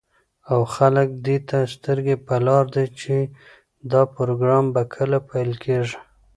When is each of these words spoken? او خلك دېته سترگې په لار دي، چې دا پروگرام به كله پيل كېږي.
او 0.51 0.59
خلك 0.75 1.09
دېته 1.27 1.57
سترگې 1.73 2.15
په 2.25 2.35
لار 2.45 2.65
دي، 2.75 2.85
چې 2.99 3.15
دا 3.91 4.01
پروگرام 4.15 4.65
به 4.73 4.83
كله 4.95 5.17
پيل 5.29 5.51
كېږي. 5.63 5.97